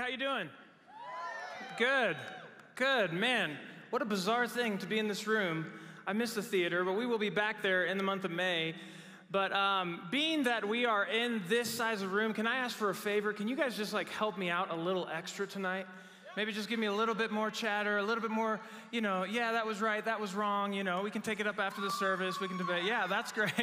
[0.00, 0.48] How you doing?
[1.76, 2.16] Good.
[2.74, 3.12] Good.
[3.12, 3.58] Man,
[3.90, 5.66] what a bizarre thing to be in this room.
[6.06, 8.74] I miss the theater, but we will be back there in the month of May.
[9.30, 12.88] But um, being that we are in this size of room, can I ask for
[12.88, 13.34] a favor?
[13.34, 15.86] Can you guys just like help me out a little extra tonight?
[16.36, 18.60] Maybe just give me a little bit more chatter, a little bit more,
[18.92, 21.46] you know, yeah, that was right, that was wrong, you know, we can take it
[21.46, 22.84] up after the service, we can debate.
[22.84, 23.52] Yeah, that's great.
[23.58, 23.60] Uh,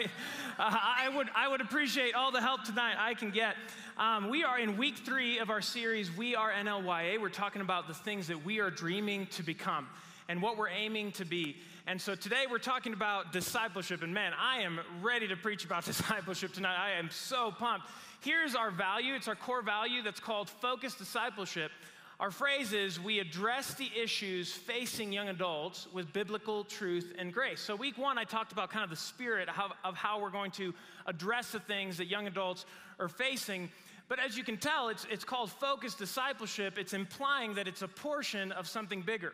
[0.59, 3.55] I, would, I would appreciate all the help tonight I can get.
[3.97, 7.21] Um, we are in week three of our series, We Are NLYA.
[7.21, 9.87] We're talking about the things that we are dreaming to become
[10.27, 11.55] and what we're aiming to be.
[11.85, 14.03] And so today we're talking about discipleship.
[14.03, 16.77] And man, I am ready to preach about discipleship tonight.
[16.77, 17.87] I am so pumped.
[18.21, 21.71] Here's our value it's our core value that's called focused discipleship.
[22.19, 27.61] Our phrase is we address the issues facing young adults with biblical truth and grace.
[27.61, 29.47] So, week one, I talked about kind of the spirit
[29.83, 30.73] of how we're going to
[31.05, 32.65] address the things that young adults
[32.99, 33.69] are facing.
[34.09, 36.79] But as you can tell, it's, it's called focused discipleship.
[36.79, 39.33] It's implying that it's a portion of something bigger.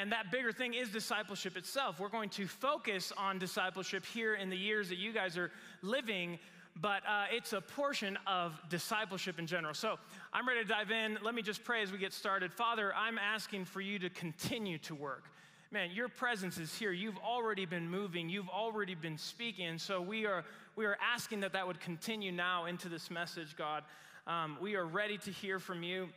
[0.00, 2.00] And that bigger thing is discipleship itself.
[2.00, 5.50] We're going to focus on discipleship here in the years that you guys are
[5.82, 6.38] living
[6.76, 9.74] but uh, it's a portion of discipleship in general.
[9.74, 9.98] So
[10.32, 11.18] I'm ready to dive in.
[11.22, 12.52] Let me just pray as we get started.
[12.52, 15.24] Father, I'm asking for you to continue to work.
[15.72, 16.90] Man, your presence is here.
[16.90, 18.28] You've already been moving.
[18.28, 19.78] You've already been speaking.
[19.78, 23.84] So we are, we are asking that that would continue now into this message, God.
[24.26, 26.08] Um, we are ready to hear from you.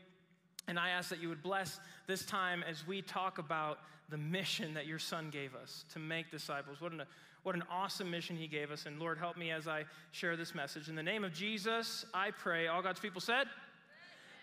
[0.68, 4.74] And I ask that you would bless this time as we talk about the mission
[4.74, 6.81] that your son gave us to make disciples.
[6.81, 7.04] What an
[7.44, 8.86] what an awesome mission he gave us.
[8.86, 10.90] And Lord, help me as I share this message.
[10.90, 12.68] In the name of Jesus, I pray.
[12.68, 13.48] All God's people said,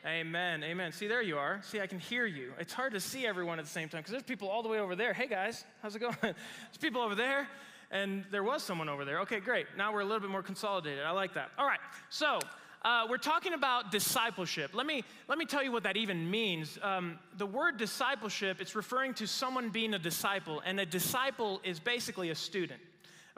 [0.07, 0.65] Amen.
[0.65, 0.93] Amen.
[0.93, 1.61] See, there you are.
[1.63, 2.53] See, I can hear you.
[2.59, 4.79] It's hard to see everyone at the same time because there's people all the way
[4.79, 5.13] over there.
[5.13, 6.17] Hey, guys, how's it going?
[6.23, 6.37] there's
[6.81, 7.47] people over there,
[7.91, 9.21] and there was someone over there.
[9.21, 9.67] Okay, great.
[9.77, 11.05] Now we're a little bit more consolidated.
[11.05, 11.51] I like that.
[11.59, 11.81] All right.
[12.09, 12.39] So,
[12.83, 14.71] uh, we're talking about discipleship.
[14.73, 16.79] Let me, let me tell you what that even means.
[16.81, 21.79] Um, the word discipleship, it's referring to someone being a disciple, and a disciple is
[21.79, 22.81] basically a student.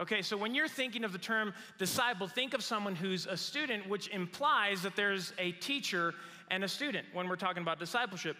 [0.00, 3.88] Okay, so when you're thinking of the term disciple, think of someone who's a student,
[3.88, 6.14] which implies that there's a teacher
[6.50, 8.36] and a student when we're talking about discipleship.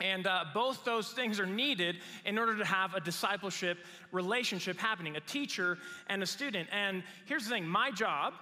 [0.00, 3.78] And uh, both those things are needed in order to have a discipleship
[4.12, 5.78] relationship happening a teacher
[6.08, 6.68] and a student.
[6.70, 8.34] And here's the thing my job,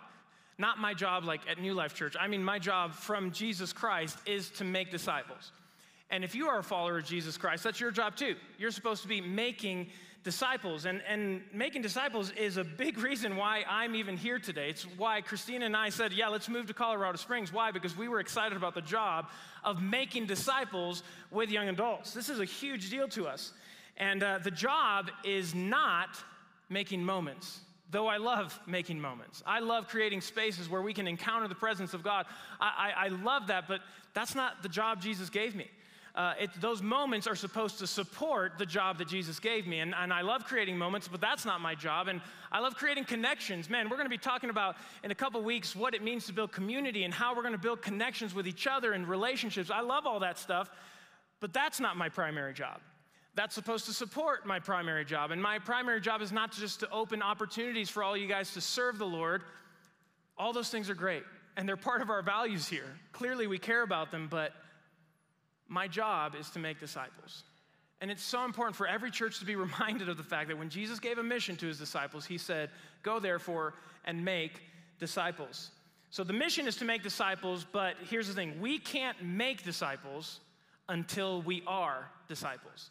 [0.58, 4.18] not my job like at New Life Church, I mean, my job from Jesus Christ
[4.26, 5.52] is to make disciples.
[6.10, 8.34] And if you are a follower of Jesus Christ, that's your job too.
[8.58, 9.90] You're supposed to be making disciples.
[10.24, 14.70] And, and making disciples is a big reason why I'm even here today.
[14.70, 17.52] It's why Christina and I said, yeah, let's move to Colorado Springs.
[17.52, 17.70] Why?
[17.70, 19.28] Because we were excited about the job
[19.62, 22.14] of making disciples with young adults.
[22.14, 23.52] This is a huge deal to us.
[23.96, 26.16] And uh, the job is not
[26.68, 27.60] making moments.
[27.90, 31.94] Though I love making moments, I love creating spaces where we can encounter the presence
[31.94, 32.26] of God.
[32.60, 33.82] I, I, I love that, but
[34.14, 35.70] that's not the job Jesus gave me
[36.14, 39.80] uh, it, those moments are supposed to support the job that Jesus gave me.
[39.80, 42.06] And, and I love creating moments, but that's not my job.
[42.06, 42.20] And
[42.52, 43.68] I love creating connections.
[43.68, 46.32] Man, we're going to be talking about in a couple weeks what it means to
[46.32, 49.72] build community and how we're going to build connections with each other and relationships.
[49.72, 50.70] I love all that stuff,
[51.40, 52.80] but that's not my primary job.
[53.34, 55.32] That's supposed to support my primary job.
[55.32, 58.60] And my primary job is not just to open opportunities for all you guys to
[58.60, 59.42] serve the Lord.
[60.38, 61.24] All those things are great,
[61.56, 62.94] and they're part of our values here.
[63.10, 64.52] Clearly, we care about them, but
[65.68, 67.44] my job is to make disciples.
[68.00, 70.68] And it's so important for every church to be reminded of the fact that when
[70.68, 72.70] Jesus gave a mission to his disciples, he said,
[73.02, 74.60] Go therefore and make
[74.98, 75.70] disciples.
[76.10, 80.40] So the mission is to make disciples, but here's the thing we can't make disciples
[80.88, 82.90] until we are disciples.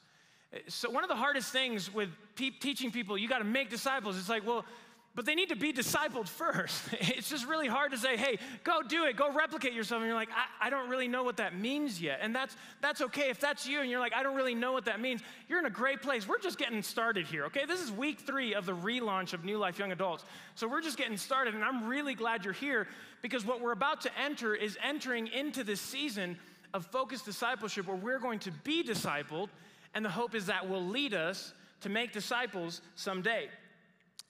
[0.68, 4.20] So, one of the hardest things with pe- teaching people, you got to make disciples,
[4.20, 4.66] it's like, well,
[5.16, 6.82] but they need to be discipled first.
[7.16, 10.02] It's just really hard to say, hey, go do it, go replicate yourself.
[10.02, 12.20] And you're like, I, I, don't really know what that means yet.
[12.22, 14.86] And that's, that's okay if that's you and you're like, I don't really know what
[14.86, 15.22] that means.
[15.48, 16.28] You're in a great place.
[16.28, 17.66] We're just getting started here, okay?
[17.66, 20.26] This is week three of the relaunch of New Life Young Adults.
[20.56, 21.54] So we're just getting started.
[21.54, 22.88] And I'm really glad you're here
[23.22, 26.38] because what we're about to enter is entering into this season
[26.74, 29.50] of focused discipleship where we're going to be discipled.
[29.94, 33.50] And the hope is that will lead us to make disciples someday.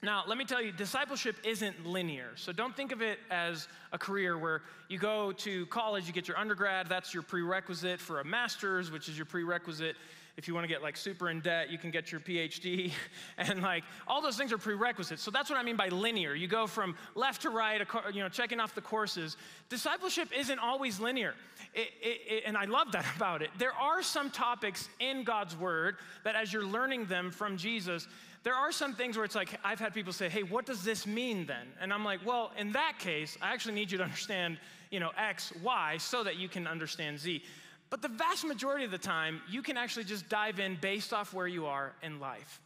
[0.03, 2.31] Now, let me tell you, discipleship isn't linear.
[2.35, 6.27] So don't think of it as a career where you go to college, you get
[6.27, 9.95] your undergrad, that's your prerequisite for a master's, which is your prerequisite.
[10.35, 12.91] If you want to get like super in debt, you can get your PhD.
[13.37, 15.21] And like all those things are prerequisites.
[15.21, 16.35] So that's what I mean by linear.
[16.35, 17.81] You go from left to right,
[18.13, 19.37] you know, checking off the courses.
[19.69, 21.33] Discipleship isn't always linear.
[21.73, 23.51] It, it, it, and I love that about it.
[23.57, 25.95] There are some topics in God's word
[26.25, 28.07] that as you're learning them from Jesus,
[28.43, 31.07] there are some things where it's like, I've had people say, hey, what does this
[31.07, 31.67] mean then?
[31.79, 34.57] And I'm like, well, in that case, I actually need you to understand,
[34.91, 37.41] you know, X, Y, so that you can understand Z.
[37.89, 41.33] But the vast majority of the time, you can actually just dive in based off
[41.33, 42.59] where you are in life.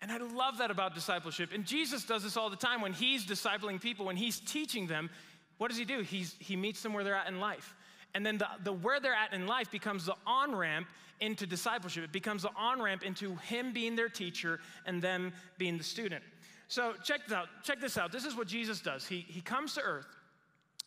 [0.00, 1.50] And I love that about discipleship.
[1.54, 5.10] And Jesus does this all the time when he's discipling people, when he's teaching them.
[5.58, 6.00] What does he do?
[6.00, 7.74] He's, he meets them where they're at in life.
[8.14, 10.86] And then the, the where they're at in life becomes the on ramp
[11.20, 12.04] into discipleship.
[12.04, 16.22] It becomes the on ramp into him being their teacher and them being the student.
[16.68, 17.48] So check this out.
[17.62, 18.12] Check this out.
[18.12, 19.06] This is what Jesus does.
[19.06, 20.06] He, he comes to earth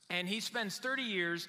[0.09, 1.47] and he spends 30 years,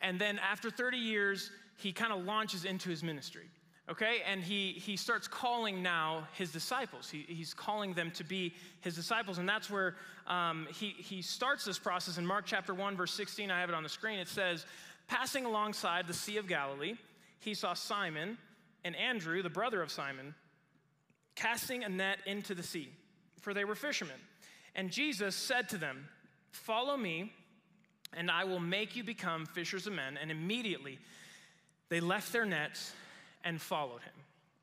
[0.00, 3.48] and then after 30 years, he kind of launches into his ministry
[3.90, 4.22] okay?
[4.30, 7.10] And he, he starts calling now his disciples.
[7.10, 9.38] He, he's calling them to be his disciples.
[9.38, 9.96] And that's where
[10.26, 13.50] um, he, he starts this process in Mark chapter 1, verse 16.
[13.50, 14.18] I have it on the screen.
[14.18, 14.64] It says,
[15.08, 16.94] Passing alongside the Sea of Galilee,
[17.40, 18.38] he saw Simon
[18.84, 20.34] and Andrew, the brother of Simon,
[21.34, 22.90] casting a net into the sea,
[23.40, 24.16] for they were fishermen.
[24.74, 26.08] And Jesus said to them,
[26.52, 27.32] Follow me,
[28.12, 30.18] and I will make you become fishers of men.
[30.20, 30.98] And immediately
[31.88, 32.92] they left their nets
[33.44, 34.12] and followed him.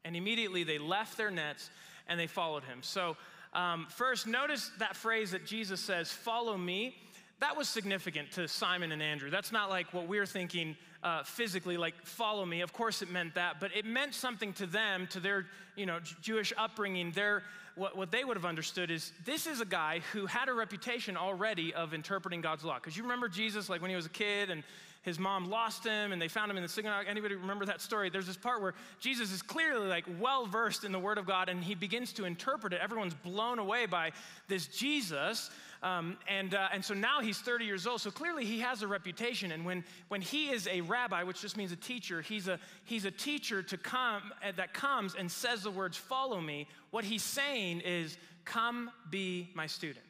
[0.04, 1.70] And immediately they left their nets
[2.08, 2.80] and they followed him.
[2.82, 3.18] So,
[3.54, 6.96] um, first, notice that phrase that Jesus says, Follow me.
[7.40, 9.30] That was significant to Simon and Andrew.
[9.30, 12.62] That's not like what we're thinking uh, physically, like follow me.
[12.62, 15.46] Of course, it meant that, but it meant something to them, to their
[15.76, 17.12] you know Jewish upbringing.
[17.12, 17.44] Their
[17.76, 21.16] what, what they would have understood is this is a guy who had a reputation
[21.16, 22.76] already of interpreting God's law.
[22.76, 24.64] Because you remember Jesus, like when he was a kid, and
[25.08, 27.06] his mom lost him and they found him in the synagogue.
[27.08, 28.10] Anybody remember that story?
[28.10, 31.48] There's this part where Jesus is clearly like well versed in the Word of God
[31.48, 32.82] and he begins to interpret it.
[32.82, 34.12] Everyone's blown away by
[34.50, 35.50] this Jesus.
[35.84, 38.02] Um, and, uh, and so now he's 30 years old.
[38.02, 39.52] So clearly he has a reputation.
[39.52, 43.06] And when, when he is a rabbi, which just means a teacher, he's a, he's
[43.06, 46.68] a teacher to come, uh, that comes and says the words, follow me.
[46.92, 50.06] What he's saying is, come be my student.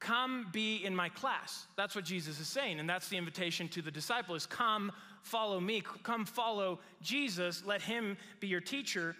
[0.00, 1.66] Come be in my class.
[1.76, 2.80] That's what Jesus is saying.
[2.80, 4.92] And that's the invitation to the disciples come
[5.22, 5.82] follow me.
[6.02, 7.62] Come follow Jesus.
[7.66, 9.14] Let him be your teacher.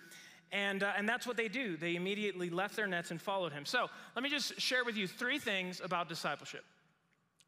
[0.52, 1.76] And, uh, and that's what they do.
[1.76, 3.64] They immediately left their nets and followed him.
[3.64, 6.64] So let me just share with you three things about discipleship.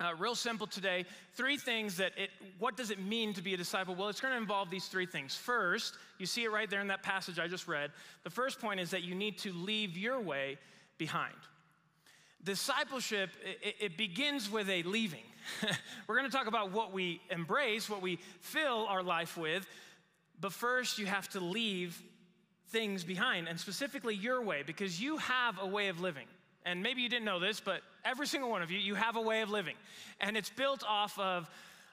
[0.01, 1.05] Uh, real simple today.
[1.35, 3.95] Three things that it, what does it mean to be a disciple?
[3.95, 5.37] Well, it's going to involve these three things.
[5.37, 7.91] First, you see it right there in that passage I just read.
[8.25, 10.59] The first point is that you need to leave your way
[10.99, 11.35] behind.
[12.43, 13.31] Discipleship,
[13.63, 15.23] it, it begins with a leaving.
[16.09, 19.67] We're going to talk about what we embrace, what we fill our life with,
[20.41, 22.03] but first you have to leave
[22.73, 26.27] things behind, and specifically your way, because you have a way of living.
[26.65, 29.21] And maybe you didn't know this, but every single one of you, you have a
[29.21, 29.77] way of living.
[30.21, 31.51] And it's built off of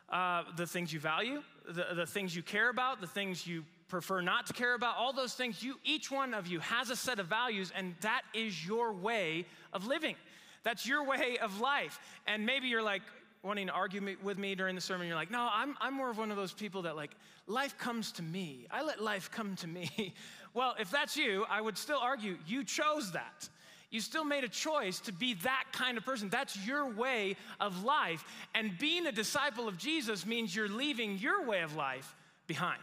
[0.09, 4.21] uh, the things you value, the, the things you care about, the things you prefer
[4.21, 5.63] not to care about, all those things.
[5.63, 9.45] You, each one of you has a set of values, and that is your way
[9.73, 10.15] of living.
[10.63, 11.99] That's your way of life.
[12.27, 13.01] And maybe you're like
[13.43, 15.07] wanting to argue with me during the sermon.
[15.07, 17.11] You're like, no, I'm, I'm more of one of those people that like,
[17.47, 18.67] life comes to me.
[18.69, 20.13] I let life come to me.
[20.53, 23.47] well, if that's you, I would still argue you chose that.
[23.91, 26.29] You still made a choice to be that kind of person.
[26.29, 28.23] That's your way of life.
[28.53, 32.15] And being a disciple of Jesus means you're leaving your way of life
[32.45, 32.81] behind.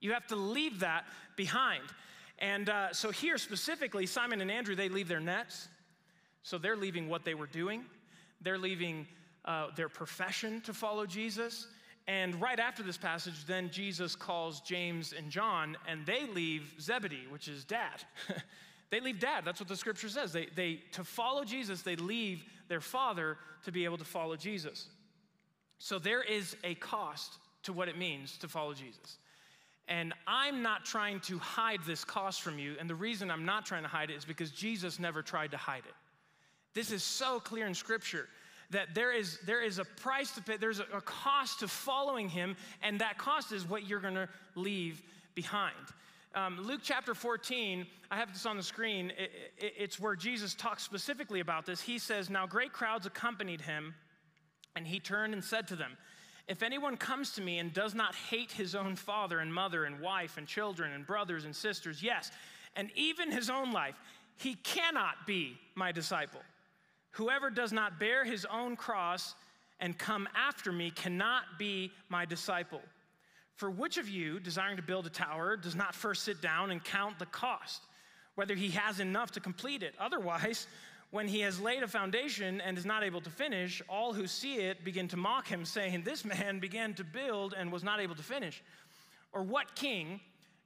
[0.00, 1.04] You have to leave that
[1.36, 1.84] behind.
[2.40, 5.68] And uh, so, here specifically, Simon and Andrew, they leave their nets,
[6.42, 7.84] so they're leaving what they were doing,
[8.40, 9.06] they're leaving
[9.44, 11.68] uh, their profession to follow Jesus.
[12.08, 17.26] And right after this passage, then Jesus calls James and John, and they leave Zebedee,
[17.30, 18.04] which is dad.
[18.90, 19.44] they leave dad.
[19.44, 20.32] That's what the scripture says.
[20.32, 24.88] They, they, to follow Jesus, they leave their father to be able to follow Jesus.
[25.78, 27.34] So there is a cost
[27.64, 29.18] to what it means to follow Jesus.
[29.88, 32.76] And I'm not trying to hide this cost from you.
[32.78, 35.56] And the reason I'm not trying to hide it is because Jesus never tried to
[35.56, 35.94] hide it.
[36.74, 38.28] This is so clear in Scripture
[38.72, 42.56] that there is, there is a price to pay, there's a, cost to following him,
[42.82, 45.02] and that cost is what you're going to leave
[45.34, 45.76] behind.
[46.34, 49.12] Um, Luke chapter 14, I have this on the screen.
[49.18, 51.82] It, it, it's where Jesus talks specifically about this.
[51.82, 53.94] He says, Now great crowds accompanied him,
[54.74, 55.98] and he turned and said to them,
[56.48, 60.00] If anyone comes to me and does not hate his own father and mother and
[60.00, 62.30] wife and children and brothers and sisters, yes,
[62.74, 63.96] and even his own life,
[64.36, 66.40] he cannot be my disciple.
[67.12, 69.34] Whoever does not bear his own cross
[69.80, 72.80] and come after me cannot be my disciple.
[73.56, 76.82] For which of you, desiring to build a tower, does not first sit down and
[76.82, 77.82] count the cost,
[78.34, 79.94] whether he has enough to complete it?
[80.00, 80.66] Otherwise,
[81.10, 84.54] when he has laid a foundation and is not able to finish, all who see
[84.56, 88.14] it begin to mock him, saying, This man began to build and was not able
[88.14, 88.62] to finish.
[89.32, 90.20] Or what king,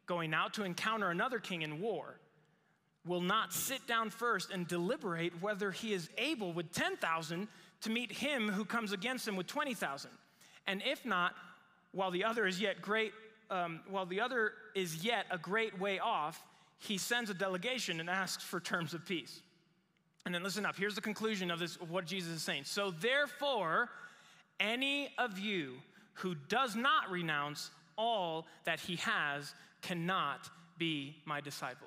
[0.07, 2.21] going out to encounter another king in war,
[3.07, 7.49] will not sit down first and deliberate whether he is able with 10,000
[7.83, 10.11] to meet him who comes against him with 20,000.
[10.67, 11.35] And if not,
[11.93, 13.13] while the other is yet great,
[13.51, 16.43] um, while the other is yet a great way off,
[16.79, 19.41] he sends a delegation and asks for terms of peace.
[20.25, 20.77] And then listen up.
[20.77, 22.65] Here's the conclusion of this, of what Jesus is saying.
[22.65, 23.89] So therefore,
[24.59, 25.75] any of you
[26.15, 31.87] who does not renounce all that he has cannot be my disciple.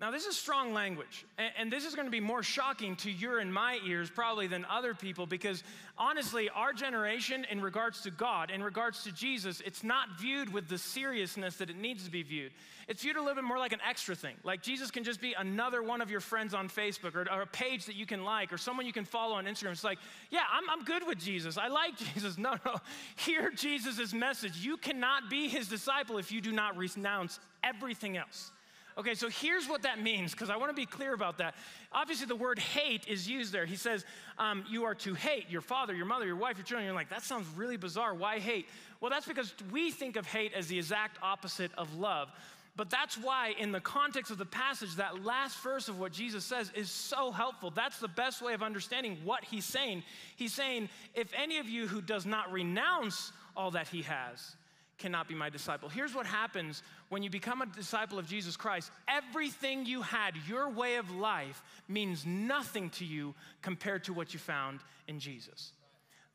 [0.00, 1.26] Now, this is strong language,
[1.58, 4.64] and, this is going to be more shocking to your and my ears probably than
[4.64, 5.62] other people because
[5.98, 10.68] honestly, our generation, in regards to God, in regards to Jesus, it's not viewed with
[10.68, 12.50] the seriousness that it needs to be viewed.
[12.88, 14.36] It's viewed a little bit more like an extra thing.
[14.42, 17.46] Like Jesus can just be another one of your friends on Facebook or, or a
[17.46, 19.72] page that you can like or someone you can follow on Instagram.
[19.72, 19.98] It's like,
[20.30, 21.58] yeah, I'm, I'm good with Jesus.
[21.58, 22.38] I like Jesus.
[22.38, 22.76] No, no.
[23.16, 24.56] Hear Jesus' message.
[24.56, 28.50] You cannot be his disciple if you do not renounce everything else.
[28.98, 31.54] Okay, so here's what that means, because I want to be clear about that.
[31.92, 33.64] Obviously, the word hate is used there.
[33.64, 34.04] He says,
[34.38, 36.84] um, You are to hate your father, your mother, your wife, your children.
[36.84, 38.14] You're like, That sounds really bizarre.
[38.14, 38.66] Why hate?
[39.00, 42.30] Well, that's because we think of hate as the exact opposite of love.
[42.76, 46.44] But that's why, in the context of the passage, that last verse of what Jesus
[46.44, 47.70] says is so helpful.
[47.70, 50.02] That's the best way of understanding what he's saying.
[50.36, 54.56] He's saying, If any of you who does not renounce all that he has,
[55.00, 55.88] cannot be my disciple.
[55.88, 60.70] Here's what happens when you become a disciple of Jesus Christ everything you had, your
[60.70, 65.72] way of life, means nothing to you compared to what you found in Jesus.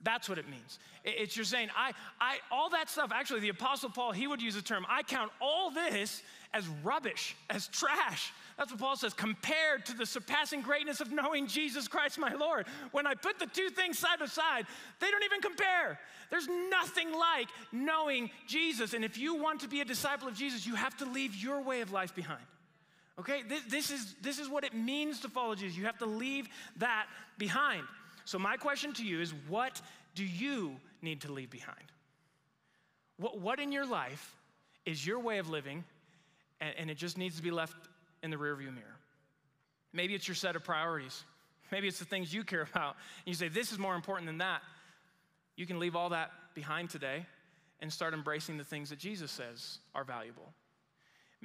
[0.01, 0.79] That's what it means.
[1.03, 4.55] It's you're saying, I, I, all that stuff, actually, the Apostle Paul, he would use
[4.55, 6.21] the term, I count all this
[6.53, 8.31] as rubbish, as trash.
[8.57, 12.67] That's what Paul says, compared to the surpassing greatness of knowing Jesus Christ my Lord.
[12.91, 14.65] When I put the two things side by side,
[14.99, 15.99] they don't even compare.
[16.29, 18.93] There's nothing like knowing Jesus.
[18.93, 21.61] And if you want to be a disciple of Jesus, you have to leave your
[21.61, 22.43] way of life behind.
[23.19, 23.43] Okay?
[23.47, 25.77] This, this is, this is what it means to follow Jesus.
[25.77, 26.47] You have to leave
[26.77, 27.83] that behind.
[28.25, 29.81] So, my question to you is what
[30.15, 31.77] do you need to leave behind?
[33.17, 34.35] What, what in your life
[34.85, 35.83] is your way of living
[36.59, 37.75] and, and it just needs to be left
[38.23, 38.99] in the rearview mirror.
[39.93, 41.23] Maybe it's your set of priorities.
[41.71, 42.95] Maybe it's the things you care about.
[43.25, 44.61] And you say, This is more important than that.
[45.55, 47.25] You can leave all that behind today
[47.79, 50.53] and start embracing the things that Jesus says are valuable.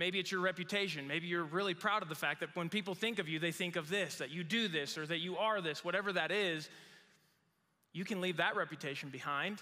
[0.01, 1.07] Maybe it's your reputation.
[1.07, 3.77] Maybe you're really proud of the fact that when people think of you, they think
[3.77, 6.71] of this, that you do this, or that you are this, whatever that is.
[7.93, 9.59] You can leave that reputation behind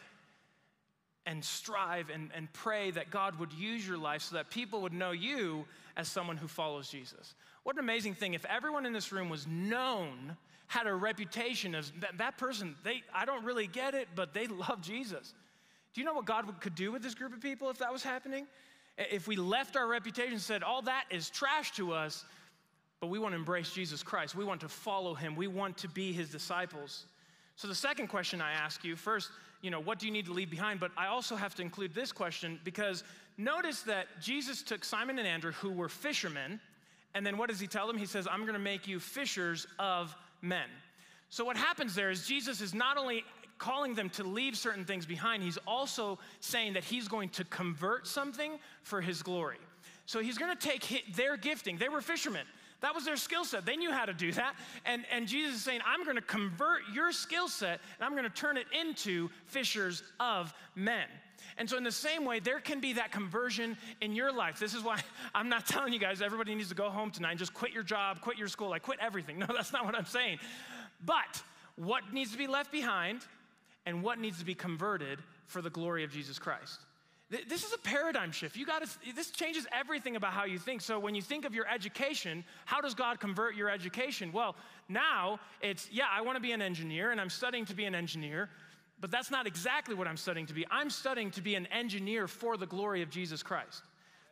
[1.27, 4.93] and strive and, and pray that God would use your life so that people would
[4.93, 5.65] know you
[5.97, 7.35] as someone who follows Jesus.
[7.65, 10.37] What an amazing thing if everyone in this room was known,
[10.69, 14.47] had a reputation as that, that person, they, I don't really get it, but they
[14.69, 15.35] love Jesus.
[15.95, 18.05] Do you know what God could do with this group of people if that was
[18.05, 18.47] happening?
[18.99, 22.25] If we left our reputation and said, all that is trash to us,
[23.01, 25.89] but we want to embrace Jesus Christ, we want to follow him, we want to
[25.89, 27.05] be his disciples.
[27.55, 29.31] So the second question I ask you first,
[29.63, 30.81] you know, what do you need to leave behind?
[30.81, 33.05] But I also have to include this question because
[33.37, 36.61] notice that Jesus took Simon and Andrew, who were fishermen,
[37.15, 37.99] and then what does he tell them?
[37.99, 40.69] He says, I'm gonna make you fishers of men.
[41.31, 43.25] So what happens there is Jesus is not only
[43.59, 48.07] calling them to leave certain things behind, he's also saying that he's going to convert
[48.07, 49.59] something for his glory.
[50.07, 51.77] So he's gonna take their gifting.
[51.77, 52.47] They were fishermen.
[52.81, 53.67] That was their skill set.
[53.67, 54.55] They knew how to do that.
[54.85, 58.23] And, and Jesus is saying, I'm going to convert your skill set and I'm going
[58.23, 61.07] to turn it into fishers of men.
[61.57, 64.61] And so, in the same way, there can be that conversion in your life.
[64.61, 65.01] This is why
[65.35, 67.83] I'm not telling you guys everybody needs to go home tonight and just quit your
[67.83, 69.39] job, quit your school, like quit everything.
[69.49, 70.39] No, that's not what I'm saying.
[71.05, 71.43] But
[71.77, 73.23] what needs to be left behind
[73.89, 76.81] and what needs to be converted for the glory of Jesus Christ?
[77.31, 78.57] This is a paradigm shift.
[78.57, 80.81] You got to, this changes everything about how you think.
[80.81, 84.31] So when you think of your education, how does God convert your education?
[84.31, 84.57] Well,
[84.89, 87.95] now it's, yeah, I want to be an engineer and I'm studying to be an
[87.95, 88.51] engineer,
[89.01, 90.67] but that's not exactly what I'm studying to be.
[90.71, 93.83] I'm studying to be an engineer for the glory of Jesus Christ.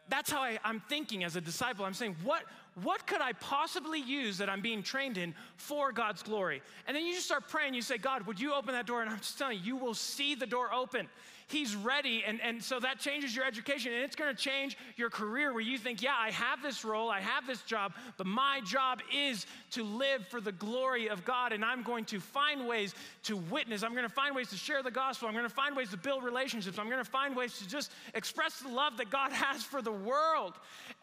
[0.09, 1.85] That's how I, am thinking as a disciple.
[1.85, 2.45] I'm saying, what,
[2.83, 6.61] what could I possibly use that I'm being trained in for God's glory?
[6.87, 7.73] And then you just start praying.
[7.73, 9.01] You say, God, would you open that door?
[9.01, 11.09] And I'm just telling you, you will see the door open.
[11.49, 12.25] He's ready.
[12.27, 15.63] And, and so that changes your education and it's going to change your career where
[15.63, 19.47] you think, yeah, I have this role, I have this job, but my job is
[19.71, 21.53] to live for the glory of God.
[21.53, 23.85] And I'm going to find ways to witness.
[23.85, 25.29] I'm going to find ways to share the gospel.
[25.29, 26.81] I'm going to find ways to build relationships.
[26.81, 29.93] I'm going to find ways to just express the love that God has for the
[29.93, 30.55] world.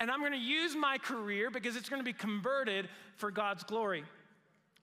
[0.01, 3.63] And I'm going to use my career because it's going to be converted for God's
[3.63, 4.03] glory.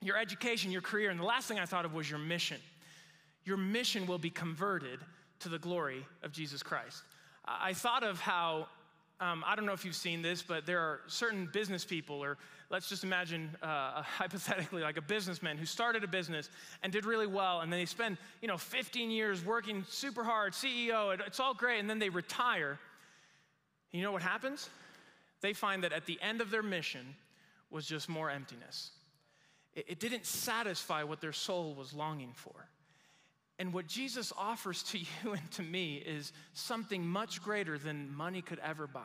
[0.00, 1.10] Your education, your career.
[1.10, 2.56] And the last thing I thought of was your mission.
[3.44, 5.00] Your mission will be converted
[5.40, 7.02] to the glory of Jesus Christ.
[7.46, 8.66] I thought of how
[9.20, 12.38] um, I don't know if you've seen this, but there are certain business people, or
[12.70, 16.48] let's just imagine uh, hypothetically like a businessman who started a business
[16.82, 20.54] and did really well, and then they spend you know 15 years working super hard,
[20.54, 22.78] CEO, it's all great, and then they retire.
[23.92, 24.70] You know what happens?
[25.42, 27.14] They find that at the end of their mission
[27.70, 28.92] was just more emptiness.
[29.74, 32.69] It, it didn't satisfy what their soul was longing for.
[33.60, 38.40] And what Jesus offers to you and to me is something much greater than money
[38.42, 39.02] could ever buy.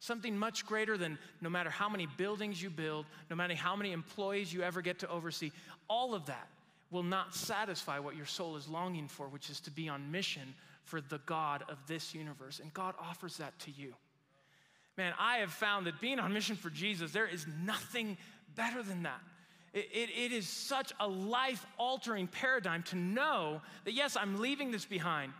[0.00, 3.92] Something much greater than no matter how many buildings you build, no matter how many
[3.92, 5.52] employees you ever get to oversee,
[5.88, 6.48] all of that
[6.90, 10.54] will not satisfy what your soul is longing for, which is to be on mission
[10.84, 12.60] for the God of this universe.
[12.60, 13.94] And God offers that to you.
[14.96, 18.16] Man, I have found that being on mission for Jesus, there is nothing
[18.54, 19.20] better than that.
[19.76, 24.70] It, it, it is such a life altering paradigm to know that, yes, I'm leaving
[24.70, 25.34] this behind,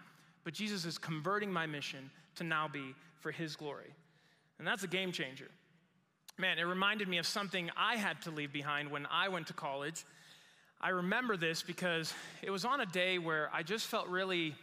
[0.44, 3.94] but Jesus is converting my mission to now be for his glory.
[4.58, 5.48] And that's a game changer.
[6.36, 9.54] Man, it reminded me of something I had to leave behind when I went to
[9.54, 10.04] college.
[10.82, 12.12] I remember this because
[12.42, 14.54] it was on a day where I just felt really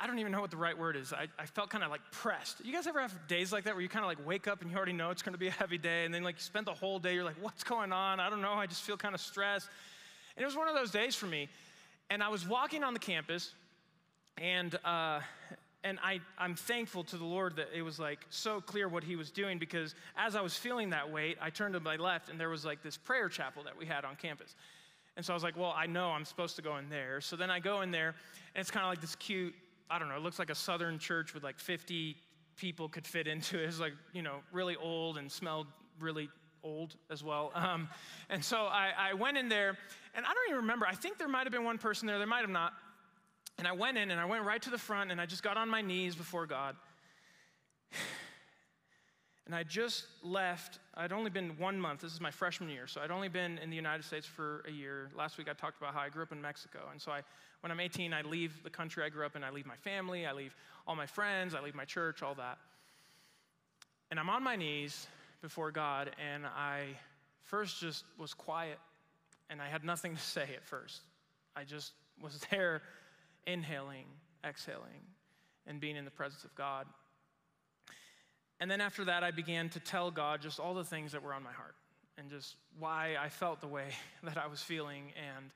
[0.00, 1.12] I don't even know what the right word is.
[1.12, 2.64] I, I felt kind of like pressed.
[2.64, 4.70] You guys ever have days like that where you kind of like wake up and
[4.70, 6.66] you already know it's going to be a heavy day, and then like you spend
[6.66, 8.18] the whole day, you're like, what's going on?
[8.18, 8.54] I don't know.
[8.54, 9.68] I just feel kind of stressed.
[10.36, 11.48] And it was one of those days for me.
[12.10, 13.52] And I was walking on the campus,
[14.38, 15.20] and uh,
[15.84, 19.16] and I, I'm thankful to the Lord that it was like so clear what He
[19.16, 22.40] was doing because as I was feeling that weight, I turned to my left, and
[22.40, 24.56] there was like this prayer chapel that we had on campus.
[25.16, 27.20] And so I was like, well, I know I'm supposed to go in there.
[27.20, 28.08] So then I go in there,
[28.54, 29.54] and it's kind of like this cute
[29.90, 32.16] I don't know, it looks like a southern church with like 50
[32.56, 33.66] people could fit into it.
[33.66, 35.66] It's like, you know, really old and smelled
[36.00, 36.28] really
[36.62, 37.52] old as well.
[37.54, 37.88] Um,
[38.30, 39.76] and so I, I went in there,
[40.14, 40.86] and I don't even remember.
[40.86, 42.72] I think there might have been one person there, there might have not.
[43.58, 45.56] And I went in and I went right to the front and I just got
[45.56, 46.74] on my knees before God.
[49.46, 50.78] And I just left.
[50.94, 52.00] I'd only been one month.
[52.00, 52.86] This is my freshman year.
[52.86, 55.10] So I'd only been in the United States for a year.
[55.14, 56.80] Last week I talked about how I grew up in Mexico.
[56.90, 57.22] And so I
[57.64, 60.26] when I'm 18, I leave the country I grew up in, I leave my family,
[60.26, 60.54] I leave
[60.86, 62.58] all my friends, I leave my church, all that.
[64.10, 65.06] And I'm on my knees
[65.40, 66.88] before God, and I
[67.40, 68.78] first just was quiet,
[69.48, 71.00] and I had nothing to say at first.
[71.56, 72.82] I just was there
[73.46, 74.08] inhaling,
[74.46, 75.00] exhaling,
[75.66, 76.86] and being in the presence of God.
[78.60, 81.34] And then after that, I began to tell God just all the things that were
[81.34, 81.74] on my heart
[82.16, 83.88] and just why I felt the way
[84.22, 85.50] that I was feeling and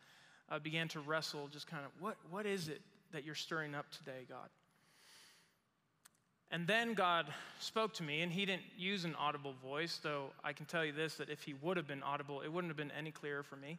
[0.50, 2.80] uh, began to wrestle, just kind of, what, what is it
[3.12, 4.48] that you're stirring up today, God?
[6.50, 7.26] And then God
[7.60, 10.92] spoke to me, and He didn't use an audible voice, though I can tell you
[10.92, 13.56] this that if He would have been audible, it wouldn't have been any clearer for
[13.56, 13.78] me.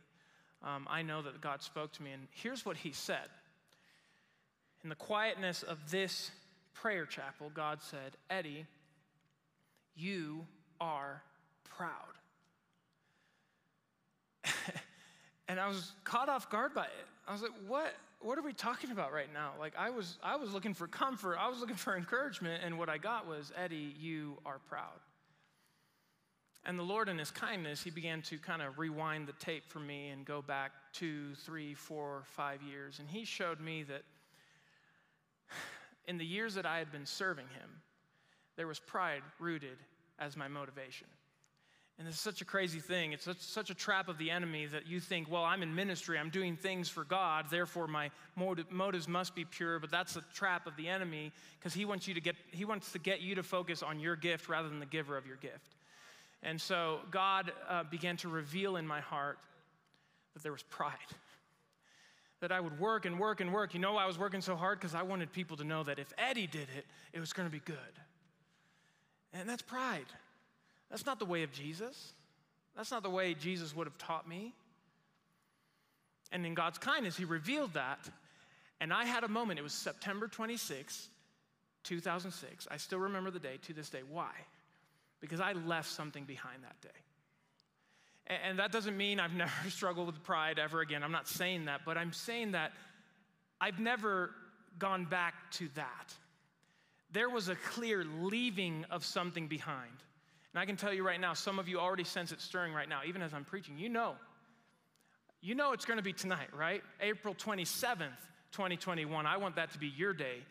[0.64, 3.28] Um, I know that God spoke to me, and here's what He said.
[4.84, 6.30] In the quietness of this
[6.76, 8.66] prayer chapel, God said, Eddie,
[10.00, 10.48] you
[10.80, 11.22] are
[11.64, 11.92] proud.
[15.48, 17.08] and I was caught off guard by it.
[17.28, 17.94] I was like, what?
[18.22, 19.52] What are we talking about right now?
[19.60, 21.38] Like I was, I was looking for comfort.
[21.40, 25.00] I was looking for encouragement, and what I got was, Eddie, you are proud.
[26.66, 29.80] And the Lord, in His kindness, He began to kind of rewind the tape for
[29.80, 33.00] me and go back two, three, four, five years.
[33.00, 34.04] And He showed me that
[36.08, 37.70] in the years that I had been serving Him,
[38.60, 39.78] there was pride rooted
[40.20, 41.08] as my motivation.
[41.98, 43.14] And it's such a crazy thing.
[43.14, 46.20] It's such, such, a trap of the enemy that you think, well, I'm in ministry,
[46.20, 49.80] I'm doing things for God, therefore my motive, motives must be pure.
[49.80, 52.92] But that's a trap of the enemy because he wants you to get he wants
[52.92, 55.78] to get you to focus on your gift rather than the giver of your gift.
[56.44, 59.38] And so God uh, began to reveal in my heart
[60.34, 60.98] that there was pride.
[62.42, 63.74] That I would work and work and work.
[63.74, 66.12] You know, I was working so hard because I wanted people to know that if
[66.18, 67.78] Eddie did it, it was going to be good.
[69.34, 70.06] And that's pride.
[70.90, 72.14] That's not the way of Jesus.
[72.76, 74.54] That's not the way Jesus would have taught me.
[76.32, 78.10] And in God's kindness, He revealed that.
[78.82, 81.10] And I had a moment, it was September 26,
[81.84, 82.68] 2006.
[82.72, 84.02] I still remember the day to this day.
[84.10, 84.32] Why?
[85.20, 86.90] Because I left something behind that day.
[88.46, 91.04] And that doesn't mean I've never struggled with pride ever again.
[91.04, 92.72] I'm not saying that, but I'm saying that
[93.60, 94.32] I've never
[94.78, 96.14] gone back to that.
[97.12, 99.92] There was a clear leaving of something behind.
[100.54, 102.90] And I can tell you right now, some of you already sense it stirring right
[102.90, 103.78] now, even as I'm preaching.
[103.78, 104.16] You know.
[105.42, 106.84] You know it's going to be tonight, right?
[107.02, 108.20] April 27th,
[108.52, 109.26] 2021.
[109.26, 110.44] I want that to be your day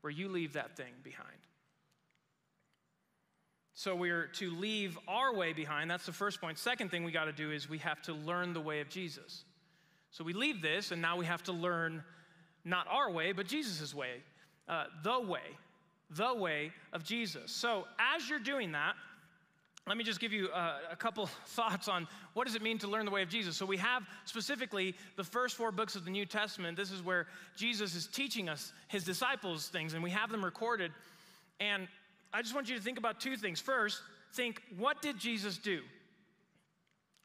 [0.00, 1.28] where you leave that thing behind.
[3.74, 5.90] So we're to leave our way behind.
[5.90, 6.58] That's the first point.
[6.58, 9.44] Second thing we got to do is we have to learn the way of Jesus.
[10.10, 12.04] So we leave this, and now we have to learn
[12.64, 14.22] not our way, but Jesus' way,
[14.68, 15.40] uh, the way.
[16.10, 17.50] The way of Jesus.
[17.52, 18.94] So, as you're doing that,
[19.86, 22.88] let me just give you a, a, couple thoughts on what does it mean to
[22.88, 23.56] learn the way of jesus.
[23.56, 26.76] So we have specifically the first four books of the new testament.
[26.76, 30.92] This is where jesus is teaching us his disciples things and we have them recorded.
[31.60, 31.86] And
[32.32, 33.60] i just want you to think about two things.
[33.60, 34.00] First
[34.32, 35.82] think what did jesus do?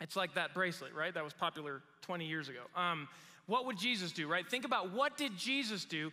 [0.02, 1.14] It's like that bracelet right?
[1.14, 2.62] That was popular 20 years ago.
[2.76, 3.08] Um,
[3.46, 4.46] what would jesus do right?
[4.46, 6.12] Think about what did jesus do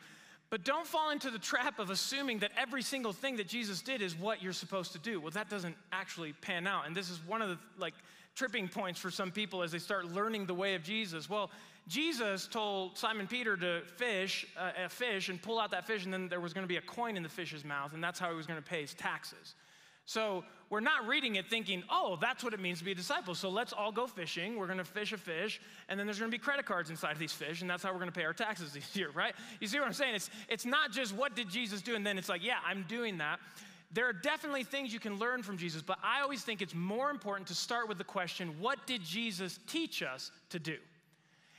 [0.50, 4.00] but don't fall into the trap of assuming that every single thing that Jesus did
[4.00, 5.20] is what you're supposed to do.
[5.20, 6.86] Well, that doesn't actually pan out.
[6.86, 7.94] And this is one of the like
[8.36, 11.28] tripping points for some people as they start learning the way of Jesus.
[11.28, 11.50] Well,
[11.88, 16.12] Jesus told Simon Peter to fish uh, a fish and pull out that fish, and
[16.12, 18.28] then there was going to be a coin in the fish's mouth, and that's how
[18.28, 19.54] he was going to pay his taxes.
[20.06, 23.34] So we're not reading it thinking, oh, that's what it means to be a disciple.
[23.34, 24.56] So let's all go fishing.
[24.56, 27.12] We're going to fish a fish, and then there's going to be credit cards inside
[27.12, 29.34] of these fish, and that's how we're going to pay our taxes this year, right?
[29.60, 30.14] You see what I'm saying?
[30.14, 33.18] It's, it's not just what did Jesus do, and then it's like, yeah, I'm doing
[33.18, 33.40] that.
[33.92, 37.10] There are definitely things you can learn from Jesus, but I always think it's more
[37.10, 40.76] important to start with the question what did Jesus teach us to do?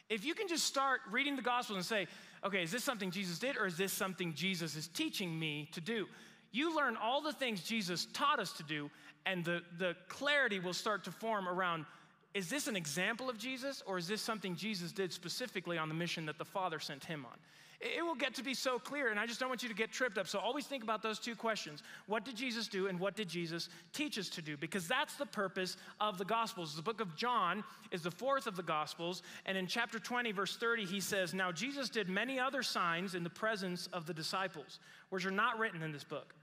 [0.10, 2.08] If you can just start reading the Gospels and say,
[2.44, 5.82] okay, is this something Jesus did, or is this something Jesus is teaching me to
[5.82, 6.08] do?
[6.52, 8.90] You learn all the things Jesus taught us to do,
[9.26, 11.86] and the, the clarity will start to form around
[12.34, 15.96] is this an example of Jesus, or is this something Jesus did specifically on the
[15.96, 17.36] mission that the Father sent him on?
[17.80, 19.92] It will get to be so clear, and I just don't want you to get
[19.92, 20.28] tripped up.
[20.28, 23.70] So always think about those two questions What did Jesus do, and what did Jesus
[23.94, 24.58] teach us to do?
[24.58, 26.76] Because that's the purpose of the Gospels.
[26.76, 30.58] The book of John is the fourth of the Gospels, and in chapter 20, verse
[30.58, 34.80] 30, he says, Now Jesus did many other signs in the presence of the disciples,
[35.10, 36.34] which are not written in this book.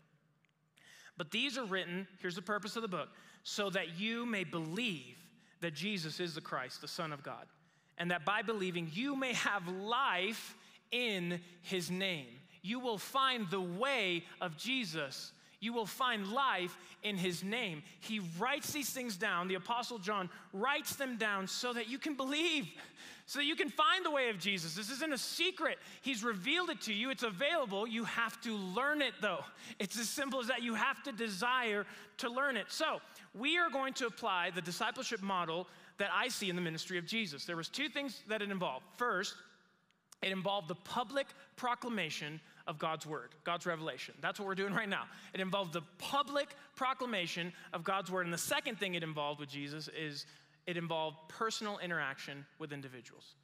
[1.16, 3.08] But these are written, here's the purpose of the book,
[3.42, 5.16] so that you may believe
[5.60, 7.46] that Jesus is the Christ, the Son of God,
[7.98, 10.56] and that by believing you may have life
[10.90, 12.40] in his name.
[12.62, 15.32] You will find the way of Jesus.
[15.64, 17.82] You will find life in his name.
[18.00, 19.48] He writes these things down.
[19.48, 22.68] The Apostle John writes them down so that you can believe
[23.26, 24.74] so that you can find the way of Jesus.
[24.74, 25.78] This isn't a secret.
[26.02, 27.86] He's revealed it to you, it's available.
[27.86, 29.42] You have to learn it, though.
[29.78, 30.62] It's as simple as that.
[30.62, 31.86] You have to desire
[32.18, 32.66] to learn it.
[32.68, 33.00] So,
[33.34, 37.06] we are going to apply the discipleship model that I see in the ministry of
[37.06, 37.46] Jesus.
[37.46, 38.84] There was two things that it involved.
[38.98, 39.34] First,
[40.22, 44.14] it involved the public proclamation of God's word, God's revelation.
[44.20, 45.04] That's what we're doing right now.
[45.32, 48.26] It involved the public proclamation of God's word.
[48.26, 50.26] And the second thing it involved with Jesus is
[50.66, 53.34] it involved personal interaction with individuals.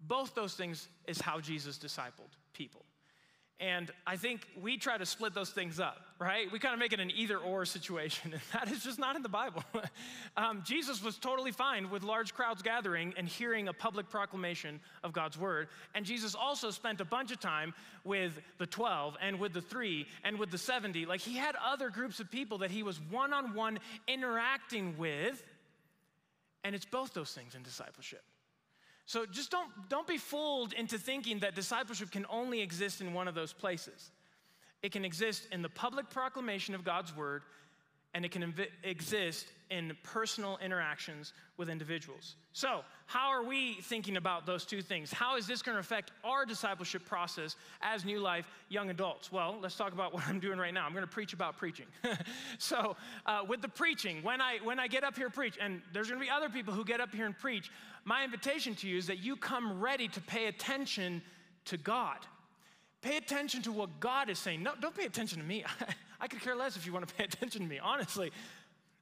[0.00, 2.84] Both those things is how Jesus discipled people.
[3.58, 6.52] And I think we try to split those things up, right?
[6.52, 9.22] We kind of make it an either or situation, and that is just not in
[9.22, 9.62] the Bible.
[10.36, 15.14] um, Jesus was totally fine with large crowds gathering and hearing a public proclamation of
[15.14, 15.68] God's word.
[15.94, 17.72] And Jesus also spent a bunch of time
[18.04, 21.06] with the 12 and with the three and with the 70.
[21.06, 25.42] Like he had other groups of people that he was one on one interacting with
[26.66, 28.24] and it's both those things in discipleship.
[29.06, 33.28] So just don't, don't be fooled into thinking that discipleship can only exist in one
[33.28, 34.10] of those places.
[34.82, 37.44] It can exist in the public proclamation of God's word,
[38.14, 42.36] and it can inv- exist in personal interactions with individuals.
[42.52, 45.12] So, how are we thinking about those two things?
[45.12, 49.32] How is this going to affect our discipleship process as New Life young adults?
[49.32, 50.86] Well, let's talk about what I'm doing right now.
[50.86, 51.86] I'm going to preach about preaching.
[52.58, 56.08] so, uh, with the preaching, when I when I get up here preach, and there's
[56.08, 57.70] going to be other people who get up here and preach,
[58.04, 61.22] my invitation to you is that you come ready to pay attention
[61.66, 62.18] to God.
[63.02, 64.62] Pay attention to what God is saying.
[64.62, 65.64] No, don't pay attention to me.
[66.20, 68.32] I could care less if you want to pay attention to me, honestly.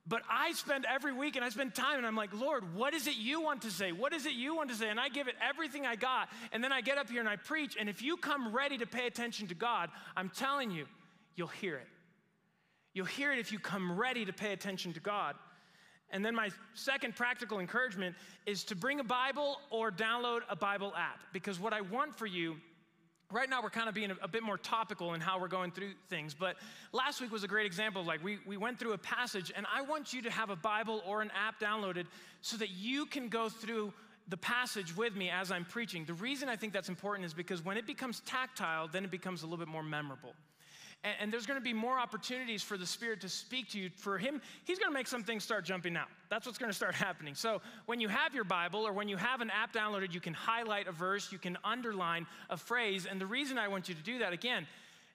[0.06, 3.06] But I spend every week and I spend time and I'm like, Lord, what is
[3.06, 3.92] it you want to say?
[3.92, 4.90] What is it you want to say?
[4.90, 6.28] And I give it everything I got.
[6.52, 7.76] And then I get up here and I preach.
[7.80, 10.84] And if you come ready to pay attention to God, I'm telling you,
[11.36, 11.86] you'll hear it.
[12.92, 15.36] You'll hear it if you come ready to pay attention to God.
[16.10, 20.92] And then my second practical encouragement is to bring a Bible or download a Bible
[20.96, 21.20] app.
[21.32, 22.56] Because what I want for you
[23.34, 25.90] right now we're kind of being a, bit more topical in how we're going through
[26.08, 26.56] things but
[26.92, 29.82] last week was a great example like we, we went through a passage and i
[29.82, 32.06] want you to have a bible or an app downloaded
[32.40, 33.92] so that you can go through
[34.28, 36.04] the passage with me as i'm preaching.
[36.04, 39.42] The reason i think that's important is because when it becomes tactile then it becomes
[39.42, 40.34] a little bit more memorable
[41.04, 43.90] and, and there's going to be more opportunities for the Spirit to speak to you.
[43.96, 46.08] For Him, He's going to make some things start jumping out.
[46.30, 47.34] That's what's going to start happening.
[47.34, 50.34] So when you have your Bible or when you have an app downloaded, you can
[50.34, 53.06] highlight a verse, you can underline a phrase.
[53.08, 54.66] And the reason I want you to do that again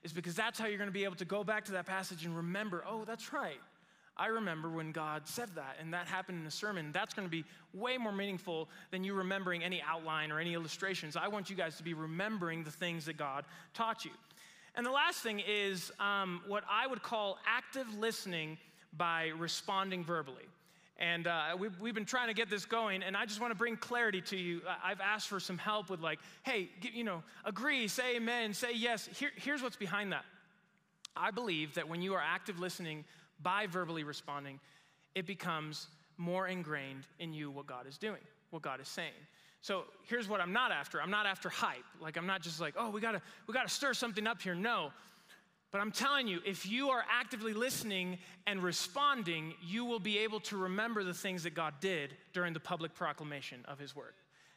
[0.02, 2.24] is because that's how you're going to be able to go back to that passage
[2.24, 3.60] and remember, oh, that's right.
[4.16, 6.90] I remember when God said that, and that happened in a sermon.
[6.92, 11.16] That's going to be way more meaningful than you remembering any outline or any illustrations.
[11.16, 14.10] I want you guys to be remembering the things that God taught you.
[14.76, 18.58] And the last thing is um, what I would call active listening
[18.96, 20.44] by responding verbally.
[20.98, 23.56] And uh, we, we've been trying to get this going, and I just want to
[23.56, 24.60] bring clarity to you.
[24.84, 29.08] I've asked for some help with, like, hey, you know, agree, say amen, say yes.
[29.16, 30.24] Here, here's what's behind that.
[31.16, 33.04] I believe that when you are active listening
[33.42, 34.60] by verbally responding,
[35.14, 35.86] it becomes
[36.18, 39.10] more ingrained in you what God is doing, what God is saying.
[39.62, 41.02] So here's what I'm not after.
[41.02, 41.84] I'm not after hype.
[42.00, 44.54] Like I'm not just like, oh, we gotta, we gotta stir something up here.
[44.54, 44.90] No.
[45.70, 50.40] But I'm telling you, if you are actively listening and responding, you will be able
[50.40, 54.14] to remember the things that God did during the public proclamation of His word.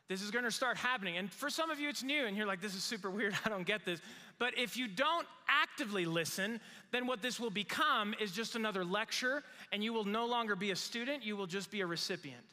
[0.10, 1.18] This is going to start happening.
[1.18, 3.36] And for some of you, it's new, and you're like, this is super weird.
[3.46, 4.00] I don't get this.
[4.40, 6.60] But if you don't actively listen,
[6.92, 10.72] then what this will become is just another lecture, and you will no longer be
[10.72, 12.44] a student, you will just be a recipient.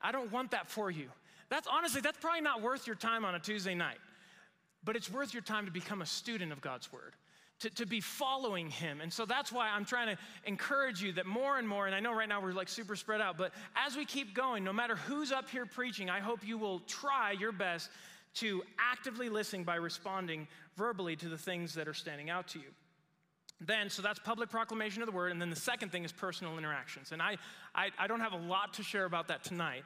[0.00, 1.08] I don't want that for you.
[1.48, 3.98] That's honestly, that's probably not worth your time on a Tuesday night,
[4.84, 7.14] but it's worth your time to become a student of God's word
[7.60, 9.00] to, to be following him.
[9.00, 12.00] And so that's why I'm trying to encourage you that more and more, and I
[12.00, 14.96] know right now we're like super spread out, but as we keep going, no matter
[14.96, 17.90] who's up here preaching, I hope you will try your best
[18.34, 22.66] to actively listen by responding verbally to the things that are standing out to you.
[23.58, 25.32] Then, so that's public proclamation of the word.
[25.32, 27.12] And then the second thing is personal interactions.
[27.12, 27.38] And I,
[27.74, 29.82] I, I don't have a lot to share about that tonight,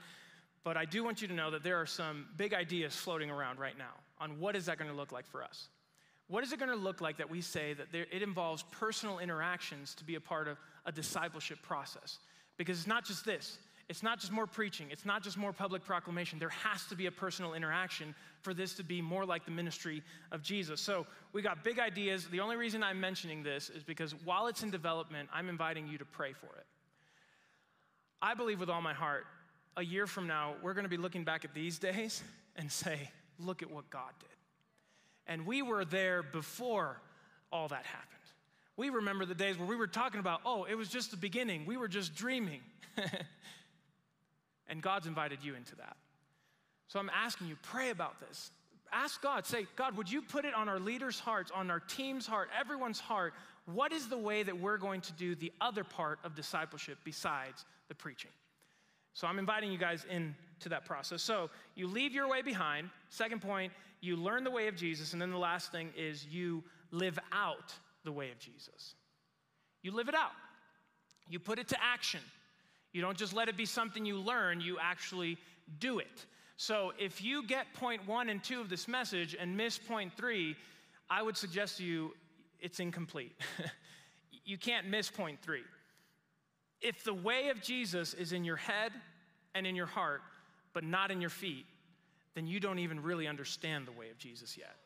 [0.63, 3.59] but I do want you to know that there are some big ideas floating around
[3.59, 5.69] right now on what is that going to look like for us.
[6.29, 9.19] What is it going to look like that we say that there, it involves personal
[9.19, 12.19] interactions to be a part of a discipleship process?
[12.57, 13.59] Because it's not just this.
[13.89, 14.87] It's not just more preaching.
[14.93, 16.39] It's not just more public proclamation.
[16.39, 20.05] There has to be a personal interaction for this to be more like the ministry
[20.31, 20.81] of Jesus.
[20.81, 22.29] So we got big ideas.
[22.29, 25.99] The only reason I'm mentioning this is because while it's in development, I'm inviting you
[25.99, 26.67] to pray for it.
[28.23, 29.25] I believe with all my heart,
[29.77, 32.23] a year from now, we're going to be looking back at these days
[32.57, 34.29] and say, look at what God did.
[35.27, 37.01] And we were there before
[37.53, 38.07] all that happened.
[38.77, 41.67] We remember the days where we were talking about, oh, it was just the beginning.
[41.67, 42.61] We were just dreaming.
[44.69, 45.97] and God's invited you into that.
[46.89, 48.51] So I'm asking you, pray about this.
[48.93, 52.27] Ask God, say, God, would you put it on our leaders' hearts, on our team's
[52.27, 53.35] heart, everyone's heart?
[53.67, 57.65] What is the way that we're going to do the other part of discipleship besides
[57.89, 58.33] the preaching?
[59.13, 61.23] So I'm inviting you guys into that process.
[61.23, 62.91] So you leave your way behind.
[63.09, 65.13] Second point, you learn the way of Jesus.
[65.13, 68.95] And then the last thing is you live out the way of Jesus.
[69.83, 70.33] You live it out,
[71.29, 72.21] you put it to action.
[72.93, 75.39] You don't just let it be something you learn, you actually
[75.79, 76.27] do it.
[76.57, 80.57] So if you get point one and two of this message and miss point three,
[81.09, 82.13] I would suggest to you
[82.61, 83.33] it's incomplete.
[84.45, 85.63] you can't miss point three.
[86.81, 88.93] If the way of Jesus is in your head
[89.55, 90.23] and in your heart,
[90.73, 91.67] but not in your feet,
[92.35, 94.77] then you don't even really understand the way of Jesus yet.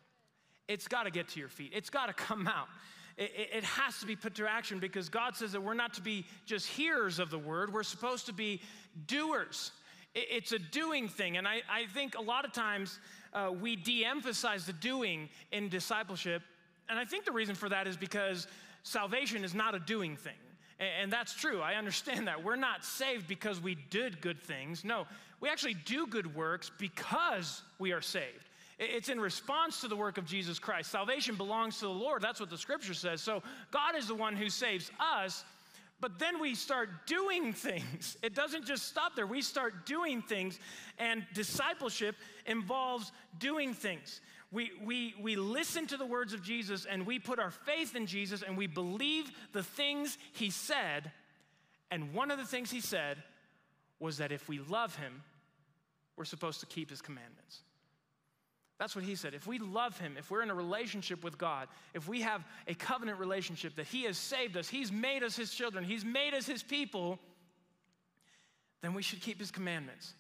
[0.67, 2.69] It's got to get to your feet, it's got to come out.
[3.17, 6.03] It, it, has to be put to action because God says that we're not to
[6.03, 8.61] be just hearers of the word, we're supposed to be
[9.07, 9.71] doers.
[10.17, 11.37] It, it's a doing thing.
[11.37, 12.99] And I, I think a lot of times
[13.33, 16.43] uh, we de emphasize the doing in discipleship.
[16.89, 18.49] And I think the reason for that is because
[18.83, 20.35] salvation is not a doing thing.
[20.81, 21.61] And that's true.
[21.61, 22.43] I understand that.
[22.43, 24.85] We're not saved because we did good things.
[24.85, 25.07] No,
[25.41, 28.49] we actually do good works because we are saved.
[28.79, 30.91] It's in response to the work of Jesus Christ.
[30.91, 32.23] Salvation belongs to the Lord.
[32.23, 33.21] That's what the scripture says.
[33.21, 35.45] So God is the one who saves us,
[36.01, 38.17] but then we start doing things.
[38.23, 39.27] It doesn't just stop there.
[39.27, 40.59] We start doing things,
[40.99, 44.21] and discipleship involves doing things.
[44.55, 48.07] We, we, we listen to the words of Jesus and we put our faith in
[48.07, 51.11] Jesus and we believe the things he said.
[51.91, 53.21] And one of the things he said
[53.99, 55.25] was that if we love him,
[56.17, 57.63] we're supposed to keep his commandments.
[58.79, 59.35] That's what he said.
[59.35, 62.75] If we love him, if we're in a relationship with God, if we have a
[62.75, 66.47] covenant relationship that he has saved us, he's made us his children, he's made us
[66.47, 67.21] his people,
[68.83, 70.15] then we should keep his commandments.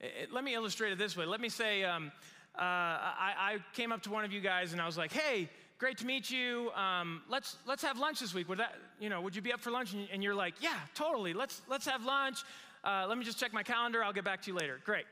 [0.00, 1.26] It, let me illustrate it this way.
[1.26, 2.12] Let me say, um,
[2.56, 5.48] uh, I, I, came up to one of you guys and I was like, hey,
[5.78, 6.70] great to meet you.
[6.72, 8.48] Um, let's, let's have lunch this week.
[8.48, 9.94] Would that, you know, would you be up for lunch?
[10.12, 11.32] And you're like, yeah, totally.
[11.32, 12.38] Let's, let's have lunch.
[12.84, 14.04] Uh, let me just check my calendar.
[14.04, 14.80] I'll get back to you later.
[14.84, 15.06] Great.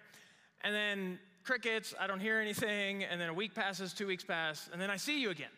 [0.62, 3.04] And then crickets, I don't hear anything.
[3.04, 5.50] And then a week passes, two weeks pass, and then I see you again.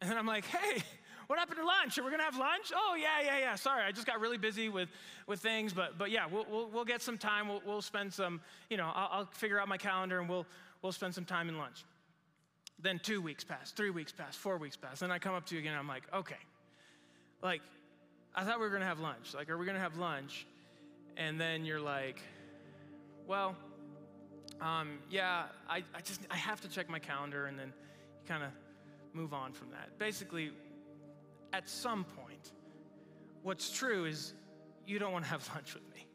[0.00, 0.82] And then I'm like, hey,
[1.26, 1.98] what happened to lunch?
[1.98, 2.72] Are we gonna have lunch?
[2.74, 3.54] Oh, yeah, yeah, yeah.
[3.54, 4.88] Sorry, I just got really busy with,
[5.26, 7.48] with things, but, but yeah, we'll, we'll, we'll get some time.
[7.48, 10.46] We'll, we'll spend some, you know, I'll, I'll figure out my calendar and we'll,
[10.82, 11.84] we'll spend some time in lunch.
[12.80, 15.00] Then two weeks pass, three weeks pass, four weeks pass.
[15.00, 16.36] Then I come up to you again, I'm like, okay,
[17.42, 17.60] like,
[18.34, 19.34] I thought we were gonna have lunch.
[19.34, 20.46] Like, are we gonna have lunch?
[21.18, 22.22] and then you're like,
[23.26, 23.56] well,
[24.60, 28.42] um, yeah, I, I just I have to check my calendar, and then you kind
[28.42, 28.50] of
[29.12, 29.98] move on from that.
[29.98, 30.50] Basically,
[31.52, 32.52] at some point,
[33.42, 34.32] what's true is
[34.86, 36.06] you don't want to have lunch with me.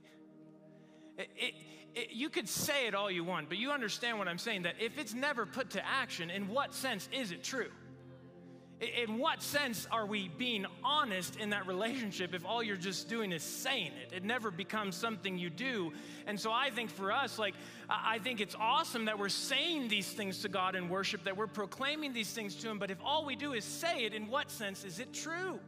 [1.17, 1.53] It, it,
[1.95, 4.75] it, you could say it all you want, but you understand what I'm saying that
[4.79, 7.69] if it's never put to action, in what sense is it true?
[8.84, 13.32] In what sense are we being honest in that relationship if all you're just doing
[13.32, 14.15] is saying it?
[14.15, 15.93] It never becomes something you do.
[16.28, 17.54] And so I think for us, like,
[17.89, 21.48] I think it's awesome that we're saying these things to God in worship, that we're
[21.48, 22.80] proclaiming these things to Him.
[22.80, 25.60] But if all we do is say it, in what sense is it true?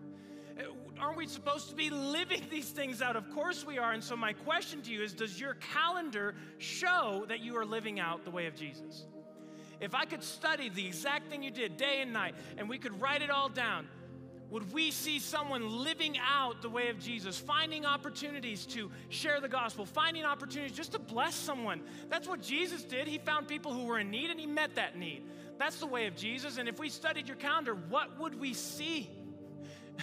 [0.57, 0.63] Uh,
[0.99, 3.15] aren't we supposed to be living these things out?
[3.15, 3.93] Of course we are.
[3.93, 7.99] And so my question to you is Does your calendar show that you are living
[7.99, 9.05] out the way of Jesus?
[9.79, 12.99] If I could study the exact thing you did day and night and we could
[13.01, 13.87] write it all down,
[14.49, 19.49] would we see someone living out the way of Jesus, finding opportunities to share the
[19.49, 21.81] gospel, finding opportunities just to bless someone?
[22.09, 23.07] That's what Jesus did.
[23.07, 25.23] He found people who were in need and he met that need.
[25.57, 26.57] That's the way of Jesus.
[26.57, 29.09] And if we studied your calendar, what would we see?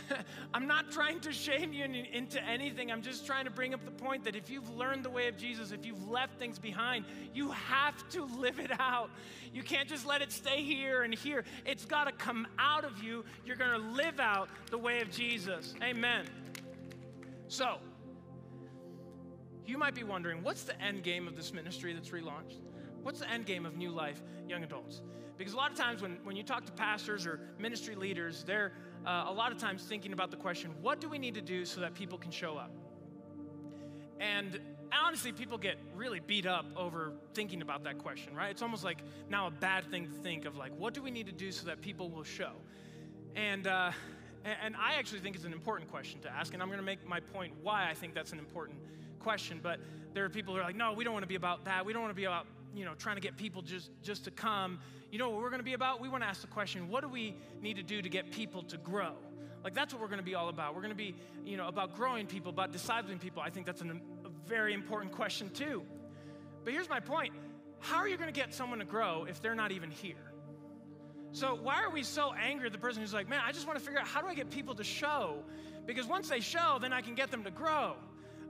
[0.54, 2.90] I'm not trying to shame you into anything.
[2.90, 5.36] I'm just trying to bring up the point that if you've learned the way of
[5.36, 9.10] Jesus, if you've left things behind, you have to live it out.
[9.52, 11.44] You can't just let it stay here and here.
[11.64, 13.24] It's got to come out of you.
[13.44, 15.74] You're going to live out the way of Jesus.
[15.82, 16.26] Amen.
[17.48, 17.78] So,
[19.66, 22.60] you might be wondering what's the end game of this ministry that's relaunched?
[23.02, 25.02] What's the end game of New Life Young Adults?
[25.36, 28.72] Because a lot of times when, when you talk to pastors or ministry leaders, they're
[29.06, 31.64] uh, a lot of times thinking about the question what do we need to do
[31.64, 32.70] so that people can show up?
[34.20, 34.60] And
[34.92, 38.50] honestly, people get really beat up over thinking about that question, right?
[38.50, 41.26] It's almost like now a bad thing to think of, like, what do we need
[41.26, 42.52] to do so that people will show?
[43.34, 43.90] And, uh,
[44.44, 47.20] and I actually think it's an important question to ask, and I'm to make my
[47.20, 48.78] point why I think that's an important
[49.18, 49.60] question.
[49.62, 49.80] But
[50.14, 51.84] there are people who are like, no, we don't want to be about that.
[51.86, 54.30] We don't want to be about you know trying to get people just just to
[54.30, 54.78] come.
[55.10, 56.00] You know what we're going to be about?
[56.00, 58.62] We want to ask the question what do we need to do to get people
[58.64, 59.12] to grow?
[59.64, 60.74] Like that's what we're going to be all about.
[60.74, 63.42] We're going to be you know about growing people about discipling people.
[63.42, 65.82] I think that's an, a very important question too.
[66.64, 67.32] But here's my point.
[67.80, 70.32] How are you going to get someone to grow if they're not even here?
[71.32, 73.78] So why are we so angry at the person who's like man i just want
[73.78, 75.42] to figure out how do i get people to show?
[75.86, 77.96] Because once they show then i can get them to grow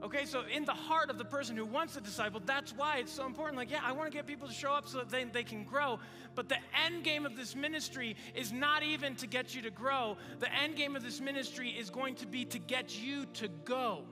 [0.03, 3.13] Okay, so in the heart of the person who wants to disciple, that's why it's
[3.13, 3.55] so important.
[3.55, 5.63] Like, yeah, I want to get people to show up so that they, they can
[5.63, 5.97] grow.
[6.35, 10.17] But the end game of this ministry is not even to get you to grow.
[10.39, 14.03] The end game of this ministry is going to be to get you to go.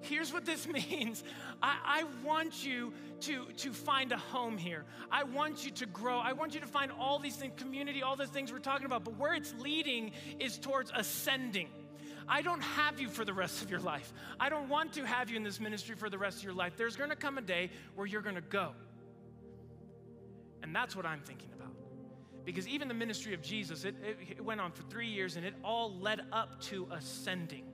[0.00, 1.22] Here's what this means
[1.62, 4.84] I, I want you to, to find a home here.
[5.08, 6.18] I want you to grow.
[6.18, 9.04] I want you to find all these things, community, all the things we're talking about.
[9.04, 11.68] But where it's leading is towards ascending.
[12.28, 14.12] I don't have you for the rest of your life.
[14.38, 16.74] I don't want to have you in this ministry for the rest of your life.
[16.76, 18.72] There's going to come a day where you're going to go.
[20.62, 21.74] And that's what I'm thinking about.
[22.44, 25.44] Because even the ministry of Jesus, it, it, it, went on for three years and
[25.44, 27.64] it all led up to ascending.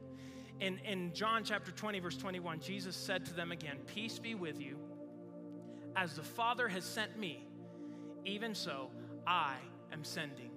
[0.60, 4.60] In, in John chapter 20, verse 21, Jesus said to them again, Peace be with
[4.60, 4.76] you.
[5.96, 7.46] As the Father has sent me,
[8.24, 8.90] even so
[9.26, 9.54] I
[9.92, 10.47] am sending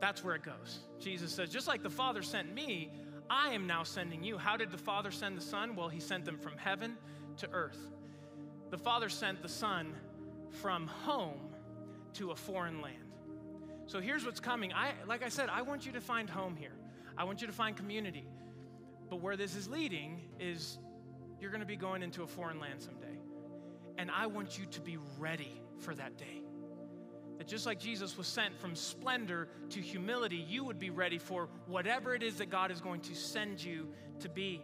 [0.00, 0.80] that's where it goes.
[1.00, 2.90] Jesus says, just like the Father sent me,
[3.30, 4.38] I am now sending you.
[4.38, 5.76] How did the Father send the Son?
[5.76, 6.96] Well, he sent them from heaven
[7.38, 7.78] to earth.
[8.70, 9.94] The Father sent the Son
[10.50, 11.40] from home
[12.14, 12.96] to a foreign land.
[13.86, 14.72] So here's what's coming.
[14.72, 16.72] I like I said, I want you to find home here.
[17.16, 18.26] I want you to find community.
[19.08, 20.78] But where this is leading is
[21.40, 23.06] you're going to be going into a foreign land someday.
[23.96, 26.42] And I want you to be ready for that day.
[27.38, 31.48] That just like Jesus was sent from splendor to humility, you would be ready for
[31.66, 33.88] whatever it is that God is going to send you
[34.20, 34.62] to be.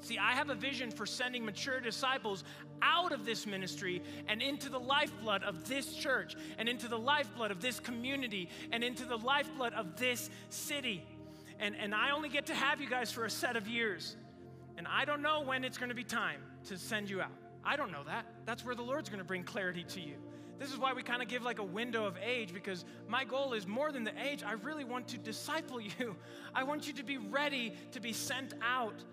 [0.00, 2.44] See, I have a vision for sending mature disciples
[2.82, 7.50] out of this ministry and into the lifeblood of this church and into the lifeblood
[7.50, 11.04] of this community and into the lifeblood of this city.
[11.58, 14.16] And, and I only get to have you guys for a set of years.
[14.76, 17.32] And I don't know when it's going to be time to send you out.
[17.64, 18.26] I don't know that.
[18.46, 20.14] That's where the Lord's going to bring clarity to you.
[20.58, 23.52] This is why we kind of give like a window of age because my goal
[23.52, 24.42] is more than the age.
[24.42, 26.16] I really want to disciple you.
[26.54, 29.04] I want you to be ready to be sent out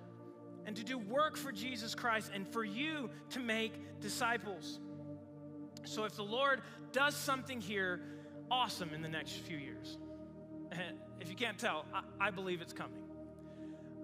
[0.65, 4.79] and to do work for Jesus Christ and for you to make disciples.
[5.83, 8.01] So if the Lord does something here
[8.49, 9.97] awesome in the next few years,
[11.19, 11.85] if you can't tell,
[12.19, 13.03] I, believe it's coming.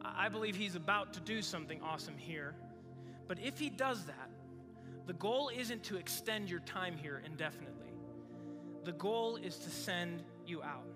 [0.04, 2.54] I believe He's about to do something awesome here.
[3.28, 4.30] But if He does that,
[5.08, 7.91] the goal isn't to extend your time here indefinitely.
[8.84, 10.88] The goal is to send you out.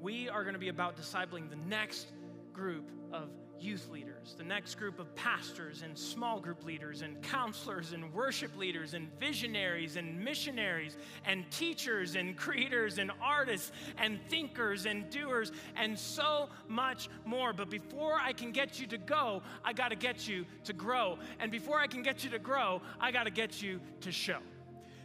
[0.00, 2.12] We are going to be about discipling the next
[2.52, 3.28] group of
[3.60, 8.56] youth leaders, the next group of pastors and small group leaders and counselors and worship
[8.56, 15.52] leaders and visionaries and missionaries and teachers and creators and artists and thinkers and doers
[15.76, 17.52] and so much more.
[17.52, 21.18] But before I can get you to go, I got to get you to grow.
[21.40, 24.38] And before I can get you to grow, I got to get you to show.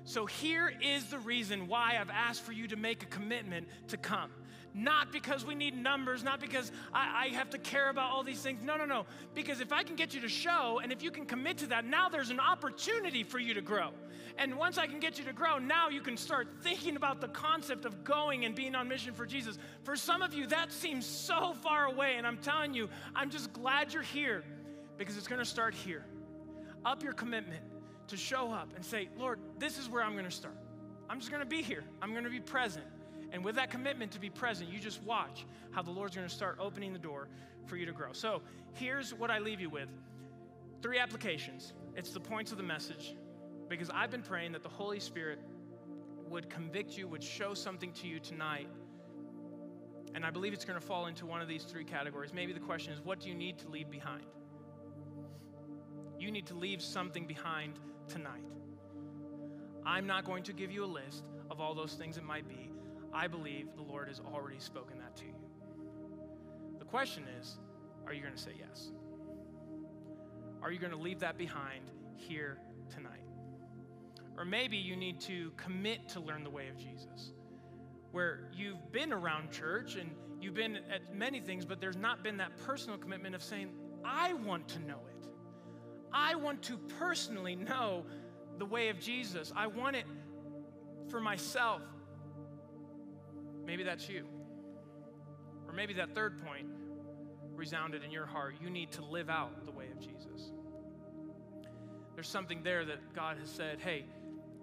[0.03, 3.97] So here is the reason why I've asked for you to make a commitment to
[3.97, 4.31] come.
[4.73, 8.39] Not because we need numbers, not because I, I, have to care about all these
[8.39, 8.61] things.
[8.63, 9.05] No, no, no.
[9.33, 11.83] Because if I can get you to show and if you can commit to that,
[11.83, 13.89] now there's an opportunity for you to grow.
[14.37, 17.27] And once I can get you to grow, now you can start thinking about the
[17.27, 19.57] concept of going and being on mission for Jesus.
[19.83, 22.15] For some of you, that seems so far away.
[22.17, 24.43] And I'm telling you, I'm just glad you're here
[24.97, 26.05] because it's going to start here.
[26.85, 27.61] Up your commitment
[28.07, 30.55] to show up and say, Lord, this is where I'm going to start.
[31.09, 32.85] I'm just going to be here, I'm going to be present.
[33.31, 36.33] And with that commitment to be present, you just watch how the Lord's going to
[36.33, 37.27] start opening the door
[37.65, 38.11] for you to grow.
[38.11, 38.41] So
[38.73, 39.89] here's what I leave you with
[40.81, 41.73] three applications.
[41.95, 43.15] It's the points of the message
[43.69, 45.39] because I've been praying that the Holy Spirit
[46.29, 48.67] would convict you, would show something to you tonight.
[50.13, 52.33] And I believe it's going to fall into one of these three categories.
[52.33, 54.25] Maybe the question is what do you need to leave behind?
[56.19, 58.43] You need to leave something behind tonight.
[59.85, 62.70] I'm not going to give you a list of all those things it might be.
[63.13, 65.35] I believe the Lord has already spoken that to you.
[66.79, 67.57] The question is
[68.07, 68.91] are you going to say yes?
[70.61, 71.83] Are you going to leave that behind
[72.15, 72.57] here
[72.89, 73.23] tonight?
[74.37, 77.31] Or maybe you need to commit to learn the way of Jesus,
[78.11, 80.09] where you've been around church and
[80.39, 83.69] you've been at many things, but there's not been that personal commitment of saying,
[84.03, 85.27] I want to know it.
[86.13, 88.03] I want to personally know
[88.57, 89.51] the way of Jesus.
[89.55, 90.05] I want it
[91.09, 91.81] for myself.
[93.71, 94.25] Maybe that's you.
[95.65, 96.67] Or maybe that third point
[97.55, 98.55] resounded in your heart.
[98.61, 100.51] You need to live out the way of Jesus.
[102.13, 104.03] There's something there that God has said, hey,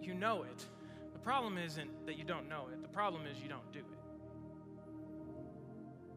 [0.02, 0.66] you know it.
[1.14, 3.98] The problem isn't that you don't know it, the problem is you don't do it.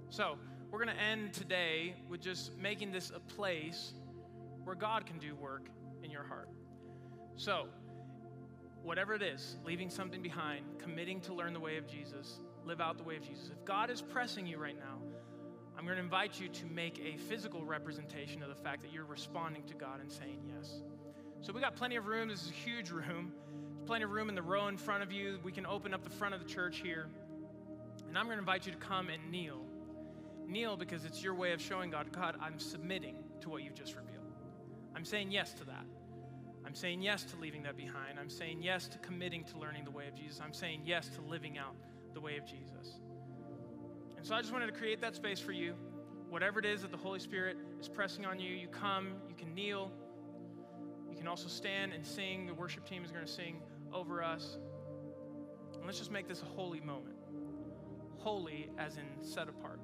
[0.10, 0.38] So,
[0.70, 3.94] we're going to end today with just making this a place
[4.66, 5.70] where God can do work
[6.04, 6.50] in your heart.
[7.38, 7.68] So,
[8.84, 12.98] whatever it is, leaving something behind, committing to learn the way of Jesus, live out
[12.98, 13.50] the way of Jesus.
[13.52, 14.98] If God is pressing you right now,
[15.78, 19.06] I'm going to invite you to make a physical representation of the fact that you're
[19.06, 20.82] responding to God and saying yes.
[21.42, 22.28] So, we got plenty of room.
[22.30, 23.34] This is a huge room.
[23.74, 25.40] There's plenty of room in the row in front of you.
[25.44, 27.08] We can open up the front of the church here.
[28.08, 29.62] And I'm going to invite you to come and kneel.
[30.46, 33.96] Kneel because it's your way of showing God, God, I'm submitting to what you've just
[33.96, 34.26] revealed.
[34.96, 35.86] I'm saying yes to that.
[36.66, 38.20] I'm saying yes to leaving that behind.
[38.20, 40.40] I'm saying yes to committing to learning the way of Jesus.
[40.44, 41.76] I'm saying yes to living out
[42.14, 43.00] the way of Jesus.
[44.18, 45.74] And so I just wanted to create that space for you.
[46.30, 49.54] Whatever it is that the Holy Spirit is pressing on you, you come, you can
[49.54, 49.92] kneel.
[51.10, 52.46] You can also stand and sing.
[52.46, 53.62] The worship team is going to sing
[53.94, 54.58] over us.
[55.76, 57.16] And let's just make this a holy moment.
[58.18, 59.80] Holy as in set apart.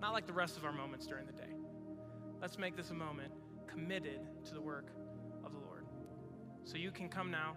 [0.00, 1.52] Not like the rest of our moments during the day.
[2.40, 3.32] Let's make this a moment
[3.66, 4.88] committed to the work
[5.44, 5.84] of the Lord.
[6.64, 7.56] So you can come now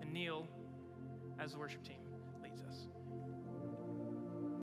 [0.00, 0.48] and kneel
[1.38, 1.98] as the worship team
[2.42, 2.86] leads us.